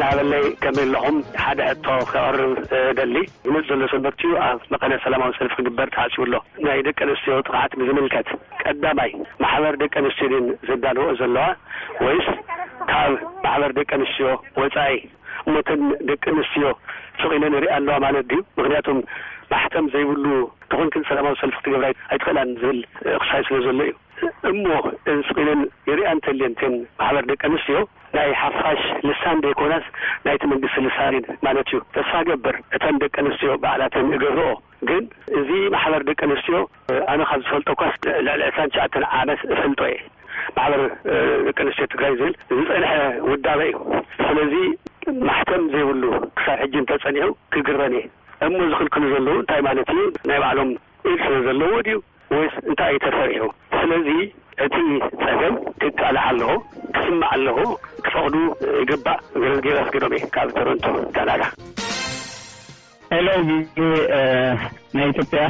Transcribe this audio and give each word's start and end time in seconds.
ናበለይ 0.00 0.44
ከመይ 0.62 0.84
ኣለኹም 0.84 1.16
ሓደ 1.44 1.58
ሕቶ 1.68 1.86
ክቐርብ 2.10 2.52
ደሊ 2.98 3.14
ዝመፅ 3.46 3.64
ዘሎ 3.70 3.82
ሰበት 3.92 4.16
እዩ 4.26 4.32
ኣብ 4.48 4.60
መኸነ 4.72 4.92
ሰላማዊ 5.04 5.30
ሰልፊ 5.38 5.54
ክግበር 5.58 5.88
ተሓፂቡ 5.94 6.22
ሎ 6.32 6.40
ናይ 6.66 6.80
ደቂ 6.86 6.98
ኣንስትዮ 7.06 7.34
ጥቕዓት 7.46 7.72
ብዝምልከት 7.80 8.28
ቀዳማይ 8.62 9.10
ማሕበር 9.42 9.74
ደቂ 9.82 9.92
ኣንስትዮ 10.02 10.28
ድን 10.34 10.46
ዘዳልዎ 10.68 11.06
ዘለዋ 11.22 11.44
ወይስ 12.06 12.28
ካብ 12.92 13.12
ማሕበር 13.44 13.74
ደቂ 13.80 13.90
ኣንስትዮ 13.98 14.28
ወፃይ 14.62 14.96
ሞተን 15.52 15.82
ደቂ 16.12 16.24
ኣንስትዮ 16.34 16.66
ፍቂለን 17.20 17.52
ንሪአ 17.56 17.70
ኣለዋ 17.80 17.96
ማለት 18.06 18.26
ድዩ 18.32 18.40
ምክንያቱም 18.60 19.00
ማሕተም 19.52 19.86
ዘይብሉ 19.96 20.24
ተኮንክን 20.70 21.04
ሰላማዊ 21.10 21.34
ሰልፊ 21.42 21.56
ክትግብራይ 21.60 21.92
ኣይትኽእላን 22.12 22.50
ዝብል 22.62 22.78
ክሰይ 23.24 23.42
ስለ 23.48 23.58
ዘሎ 23.66 23.80
እዩ 23.88 23.92
እሞ 24.50 24.64
እዚነን 25.12 25.60
የርኣ 25.88 26.06
እንተልንትን 26.16 26.74
ማሕበር 27.00 27.24
ደቂ 27.30 27.40
ኣንስትዮ 27.48 27.78
ናይ 28.16 28.28
ሓፋሽ 28.40 28.82
ልሳንደይኮናስ 29.08 29.86
ናይቲ 30.26 30.42
መንግስቲ 30.52 30.76
ልሳኔን 30.86 31.24
ማለት 31.46 31.68
እዩ 31.72 31.78
ተስፋ 31.96 32.12
ገብር 32.28 32.56
እተን 32.76 32.98
ደቂ 33.04 33.14
ኣንስትዮ 33.22 33.50
ባዕላትን 33.64 34.10
እገብርኦ 34.16 34.50
ግን 34.90 35.04
እዚ 35.40 35.48
ማሕበር 35.76 36.02
ደቂ 36.10 36.20
ኣንስትዮ 36.28 36.56
ኣነ 37.12 37.20
ካብ 37.30 37.42
ዝፈልጦ 37.46 37.70
ኳስ 37.82 37.94
ልዕሊ 38.28 38.42
እስን 38.50 38.60
ተሸዓተን 38.74 39.06
ዓመት 39.20 39.42
እፍልጦ 39.54 39.80
እየ 39.92 40.00
ማሕበር 40.58 40.80
ደቂ 41.48 41.58
ኣንስትዮ 41.66 41.86
ትግራይ 41.94 42.12
ዝብል 42.22 42.34
ዝፀንሐ 42.60 42.92
ውዳበ 43.30 43.60
እዩ 43.72 43.76
ስለዚ 44.26 44.54
ማሕተም 45.28 45.64
ዘይብሉ 45.74 46.04
ክሳብ 46.38 46.58
ሕጂ 46.64 46.74
እንተጸኒሑ 46.82 47.28
ክግረን 47.54 47.96
እየ 48.00 48.04
እሞ 48.46 48.56
ዝኽልክሉ 48.70 49.04
ዘለዉ 49.16 49.34
እንታይ 49.44 49.60
ማለት 49.70 49.88
እዩ 49.96 50.04
ናይ 50.30 50.38
ባዕሎም 50.44 50.70
ኢሉስለ 51.10 51.36
ዘለዉ 51.48 51.70
ወ 51.78 51.82
ድዩ 51.88 51.98
ወይስ 52.36 52.54
እንታይ 52.68 52.90
እይ 52.94 52.98
ተፈሪሑ 53.04 53.42
ስለዚ 53.80 54.08
እቲ 54.64 54.76
ፀገም 55.22 55.54
ክቃል 55.82 56.16
ኣለ 56.26 56.40
ክስማዕ 56.96 57.28
ኣለኹ 57.36 57.58
ክፈቅዱ 58.04 58.34
ይግባእ 58.82 59.20
ገስገዶም 59.64 60.12
እ 60.18 60.20
ካብ 60.34 60.48
ተረንቶ 60.56 60.86
ከናዳ 61.14 61.42
አሎ 63.16 63.28
ግዜ 63.48 63.88
ናይ 64.96 65.06
ኢትዮጵያ 65.12 65.40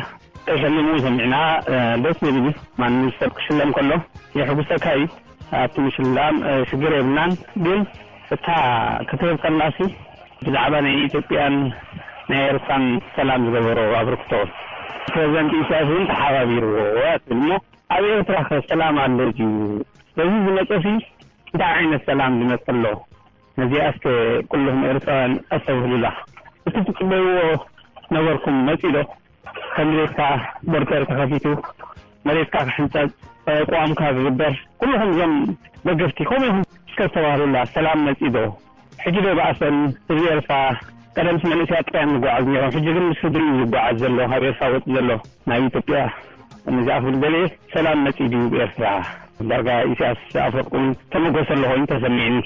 ተሸልሙ 0.47 0.86
ሰሚዕና 1.05 1.34
ደስ 2.05 2.16
ዘብሊ 2.27 2.47
ማንምስተ 2.81 3.20
ክሽለም 3.36 3.70
ከሎ 3.77 3.91
ይሕጉተካዩ 4.38 5.03
ኣብቲ 5.61 5.77
ምሽላም 5.86 6.34
ሽግር 6.70 6.92
የብናን 6.98 7.33
ግን 7.66 7.81
እታ 8.34 8.47
ክትርብ 9.11 9.36
ቀላሲ 9.44 9.78
ብዛዕባ 10.47 10.75
ናይ 10.86 10.97
ኢትዮጵያን 11.09 11.56
ናይ 12.31 12.42
ኤርሳን 12.50 12.84
ሰላም 13.16 13.42
ዝገበሮ 13.48 13.78
ኣብ 14.00 14.09
ርክቶ 14.16 14.33
ፕሬዚንት 15.14 15.53
እስያስ 15.62 15.88
ውን 15.94 16.05
ተሓባቢርዎ 16.11 16.75
ብልሞ 17.28 17.50
ኣብ 17.94 18.04
ኤርትራ 18.16 18.36
ከሰላም 18.50 18.96
ኣለ 19.04 19.18
ዚዩ 19.38 19.50
በዚ 20.16 20.30
ዝመፀሲ 20.44 20.86
እንታይ 21.52 21.72
ዓይነት 21.80 22.02
ሰላም 22.10 22.32
ዝመፅ 22.41 22.62
ኣሎ 22.72 22.84
ነዚ 23.58 23.72
ኣስቴ 23.88 24.04
ኩልኩም 24.52 24.78
ኤርትራውያን 24.91 25.34
ኣዝተባህሉላ 25.54 26.06
እቲ 26.68 26.76
ትፅበብዎ 26.86 27.38
ዝነበርኩም 28.08 28.56
መፂኢዶ 28.68 28.96
ከም 29.74 29.88
ሬትካ 29.98 30.20
ቦርተር 30.72 31.02
ተኸፊቱ 31.10 31.46
መሬትካ 32.28 32.56
ክሕንፀጥ 32.70 33.06
ኣቋምካ 33.54 34.02
ዝግበር 34.16 34.52
ኩልኹም 34.82 35.10
እዞም 35.14 35.32
ደገፍቲ 35.86 36.19
ከምኡይኹም 36.30 36.62
ስከ 36.92 37.00
ዝተባህሉላ 37.10 37.56
ሰላም 37.76 38.00
መፂኢዶ 38.08 38.38
ሕጂ 39.04 39.16
ዶ 39.24 39.28
ብኣሰን 39.38 39.76
እዚ 40.14 40.20
ኤርትራ 40.34 40.54
ቀደም 41.16 41.36
መንእስያ 41.52 41.78
ጥቃይን 41.88 42.12
ዝጓዓዝ 42.16 42.46
ነይሮም 42.52 42.70
ሕጂ 42.76 42.86
ግን 42.96 43.04
ምስሊ 43.10 43.26
ድል 43.34 43.48
ዝጓዓዝ 43.62 43.96
ዘሎ 44.04 44.16
ካብ 44.30 44.44
ኤርትራ 44.50 44.66
ወፅ 44.74 44.84
ዘሎ 44.96 45.10
ናይ 45.50 45.60
ኢትዮጵያ 45.70 45.98
እነዚኣ 46.70 46.96
ክፍል 47.02 47.14
ደሌ 47.24 47.36
ሰላም 47.74 47.98
መፂኢ 48.06 48.26
ድዩኤርትራ 48.32 48.84
ዳርጋ 49.48 49.68
እስስ 49.92 50.34
ኣፈርጡ 50.46 50.70
ን 50.84 50.90
ተመጎሰ 51.12 51.48
ለኮይኑ 51.62 51.82
ተሰሚዕኒ 51.92 52.36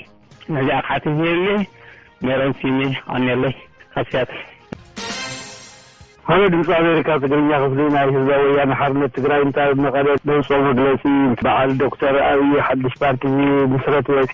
ነዚኣካዓት 0.55 1.05
ሜሮን 2.27 2.53
ሲኒ 2.61 2.79
ኣንለይ 3.17 3.55
ካብስያት 3.93 4.31
ሃሎ 6.31 6.41
ድምፂ 6.53 6.69
ኣሜሪካ 6.79 7.11
ትግርኛ 7.25 7.51
ክፍሉ 7.65 7.81
ናይ 7.97 8.07
ህዝባ 8.15 8.31
ወያነ 8.47 8.73
ሓርነት 8.81 9.13
ትግራይ 9.19 9.41
እታ 9.45 9.59
መቀደ 9.85 10.07
ደውፅ 10.31 10.49
መግለፂበዓል 10.71 11.71
ዶክተር 11.85 12.17
ኣብዪ 12.31 12.57
ሓድሽ 12.67 12.95
ፓርቲ 13.05 13.23
ምስረት 13.75 14.09
ወፅ 14.17 14.33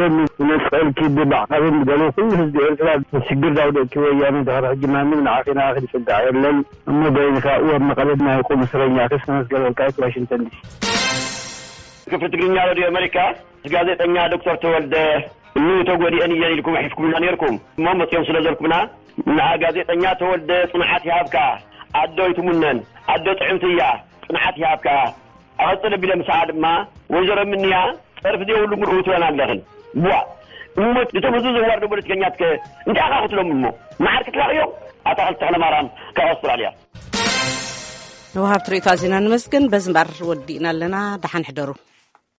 ለ 0.00 0.04
መፅቀልብዓብ 0.50 1.54
ገ 1.88 1.90
ዝቢ 2.48 2.84
ርራ 2.84 3.22
ሽር 3.28 3.50
ዳደ 3.58 3.76
ወ 3.80 4.44
ድርሕጂ 4.50 4.82
ናንፅጋ 4.94 6.10
የለን 6.28 6.58
እይካ 7.40 7.46
ኣብ 7.74 7.82
መቐለናቁ 7.90 8.48
ስረኛ 8.72 8.96
ሰነስገለ 9.26 9.64
ዋሽተን 10.04 10.42
ዲሲክፍሪ 10.48 12.26
ትግርኛ 12.32 12.56
ረ 12.68 12.72
ኣሜሪካ 12.92 13.16
ጋዜጠኛ 13.74 14.16
ዶክተር 14.32 14.64
ወልደ 14.74 14.94
ንእቶጎዲአን 15.64 16.32
እየን 16.34 16.52
ኢልኩም 16.54 16.76
ኣሒፍኩምና 16.80 17.14
ነርኩም 17.24 17.56
እሞ 17.78 17.86
መፅኦም 18.00 18.24
ስለ 18.28 18.36
ዘርኩምና 18.46 18.74
ና 19.38 19.40
ጋዜጠኛ 19.62 20.02
ተወልደ 20.20 20.50
ፅንዓት 20.72 21.02
ይሃፍካ 21.08 21.36
ኣዶ 22.02 22.16
ኣይትሙነን 22.26 22.78
ኣዶ 23.14 23.26
ጥዕምት 23.40 23.64
እያ 23.70 23.82
ፅንዓት 24.26 24.56
ሃብካ 24.72 24.88
ኣክፅለቢለ 25.68 26.12
ምሰዓ 26.20 26.38
ድማ 26.50 26.66
ወይዘሮ 27.14 27.40
ምንያ 27.52 27.74
ፀርፍ 28.24 28.42
ዘየብሉ 28.48 28.72
ምርኡ 28.82 28.92
ትበና 29.06 29.24
ኣለክን 29.30 29.60
ዋ 30.06 30.10
እሞ 30.82 30.94
እቶም 31.18 31.34
ህዙ 31.38 31.46
ዘዋርዶ 31.56 31.84
ወለትከኛት 31.92 32.34
ከ 32.40 32.44
እንታይ 32.86 33.04
ኣኻ 33.06 33.16
ክትሎም 33.24 33.50
ሞ 33.64 33.74
መዓር 34.04 34.22
ክትላኽዮም 34.28 34.72
ኣታ 35.12 35.18
ክልተ 35.28 35.42
ኸለማራም 35.48 35.88
ካብ 36.18 36.26
ኣስትራልያ 36.34 36.70
ንውሃብ 38.34 38.62
ቲ 38.66 38.74
ርእቱ 38.74 38.86
ኣዜና 38.94 39.14
ንመስግን 39.28 39.64
በዝምባር 39.74 40.10
ወዲእና 40.30 40.66
ኣለና 40.74 40.96
ዳሓንሕደሩ 41.24 41.70